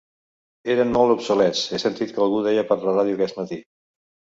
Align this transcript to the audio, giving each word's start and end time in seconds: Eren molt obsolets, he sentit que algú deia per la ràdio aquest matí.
Eren 0.75 0.93
molt 0.95 1.15
obsolets, 1.17 1.63
he 1.77 1.83
sentit 1.85 2.17
que 2.19 2.27
algú 2.29 2.43
deia 2.51 2.67
per 2.75 2.83
la 2.91 2.99
ràdio 3.01 3.23
aquest 3.23 3.43
matí. 3.45 3.67